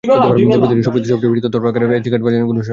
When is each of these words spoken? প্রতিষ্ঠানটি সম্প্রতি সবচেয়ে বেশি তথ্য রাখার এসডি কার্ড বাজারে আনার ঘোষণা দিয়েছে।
প্রতিষ্ঠানটি 0.07 0.83
সম্প্রতি 0.85 1.07
সবচেয়ে 1.11 1.31
বেশি 1.31 1.43
তথ্য 1.45 1.57
রাখার 1.65 1.83
এসডি 1.95 2.09
কার্ড 2.11 2.23
বাজারে 2.25 2.37
আনার 2.37 2.47
ঘোষণা 2.49 2.55
দিয়েছে। 2.57 2.69